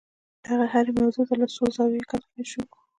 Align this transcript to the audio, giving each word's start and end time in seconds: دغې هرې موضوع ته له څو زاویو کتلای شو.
دغې 0.45 0.67
هرې 0.73 0.91
موضوع 0.99 1.23
ته 1.29 1.35
له 1.41 1.47
څو 1.55 1.63
زاویو 1.75 2.09
کتلای 2.11 2.45
شو. 2.51 2.61